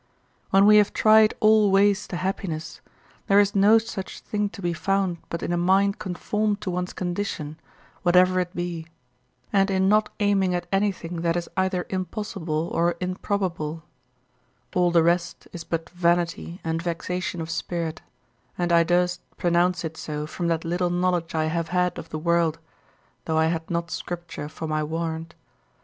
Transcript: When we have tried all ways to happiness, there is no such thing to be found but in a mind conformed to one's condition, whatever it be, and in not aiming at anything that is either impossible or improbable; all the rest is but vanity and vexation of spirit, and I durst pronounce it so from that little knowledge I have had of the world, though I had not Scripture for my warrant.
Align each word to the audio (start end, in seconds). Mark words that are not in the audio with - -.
When 0.49 0.65
we 0.65 0.77
have 0.77 0.93
tried 0.93 1.35
all 1.41 1.69
ways 1.69 2.07
to 2.07 2.17
happiness, 2.17 2.81
there 3.27 3.39
is 3.39 3.53
no 3.53 3.77
such 3.77 4.21
thing 4.21 4.49
to 4.49 4.59
be 4.59 4.73
found 4.73 5.19
but 5.29 5.43
in 5.43 5.53
a 5.53 5.57
mind 5.57 5.99
conformed 5.99 6.59
to 6.61 6.71
one's 6.71 6.91
condition, 6.91 7.59
whatever 8.01 8.39
it 8.39 8.55
be, 8.55 8.87
and 9.53 9.69
in 9.69 9.87
not 9.89 10.09
aiming 10.19 10.55
at 10.55 10.65
anything 10.71 11.21
that 11.21 11.35
is 11.35 11.47
either 11.55 11.85
impossible 11.91 12.69
or 12.73 12.95
improbable; 12.99 13.83
all 14.73 14.89
the 14.89 15.03
rest 15.03 15.47
is 15.53 15.63
but 15.63 15.91
vanity 15.91 16.59
and 16.63 16.81
vexation 16.81 17.39
of 17.39 17.51
spirit, 17.51 18.01
and 18.57 18.71
I 18.71 18.81
durst 18.81 19.21
pronounce 19.37 19.83
it 19.85 19.97
so 19.97 20.25
from 20.25 20.47
that 20.47 20.65
little 20.65 20.89
knowledge 20.89 21.35
I 21.35 21.45
have 21.45 21.67
had 21.67 21.99
of 21.99 22.09
the 22.09 22.17
world, 22.17 22.57
though 23.25 23.37
I 23.37 23.45
had 23.53 23.69
not 23.69 23.91
Scripture 23.91 24.49
for 24.49 24.65
my 24.67 24.83
warrant. 24.83 25.35